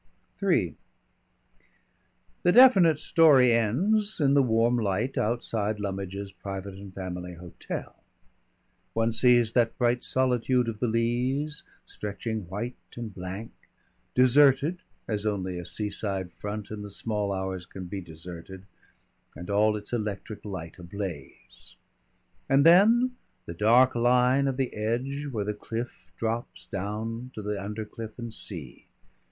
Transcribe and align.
_"III 0.51 0.75
The 2.41 2.51
definite 2.51 2.97
story 2.97 3.53
ends 3.53 4.19
in 4.19 4.33
the 4.33 4.41
warm 4.41 4.77
light 4.79 5.15
outside 5.15 5.79
Lummidge's 5.79 6.31
Private 6.31 6.73
and 6.73 6.91
Family 6.91 7.35
Hotel. 7.35 7.93
One 8.93 9.13
sees 9.13 9.53
that 9.53 9.77
bright 9.77 10.03
solitude 10.03 10.67
of 10.67 10.79
the 10.79 10.87
Leas 10.87 11.61
stretching 11.85 12.47
white 12.49 12.73
and 12.97 13.13
blank 13.13 13.51
deserted 14.15 14.79
as 15.07 15.27
only 15.27 15.59
a 15.59 15.67
seaside 15.67 16.33
front 16.33 16.71
in 16.71 16.81
the 16.81 16.89
small 16.89 17.31
hours 17.31 17.67
can 17.67 17.85
be 17.85 18.01
deserted 18.01 18.65
and 19.35 19.51
all 19.51 19.77
its 19.77 19.93
electric 19.93 20.43
light 20.43 20.79
ablaze. 20.79 21.75
And 22.49 22.65
then 22.65 23.17
the 23.45 23.53
dark 23.53 23.93
line 23.93 24.47
of 24.47 24.57
the 24.57 24.73
edge 24.73 25.27
where 25.29 25.45
the 25.45 25.53
cliff 25.53 26.11
drops 26.17 26.65
down 26.65 27.29
to 27.35 27.43
the 27.43 27.59
undercliff 27.63 28.17
and 28.17 28.33
sea. 28.33 28.87